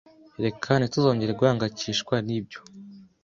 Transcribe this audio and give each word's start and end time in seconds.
Reka 0.43 0.71
ntituzongere 0.77 1.31
guhangayikishwa 1.39 2.15
nibyo. 2.27 2.59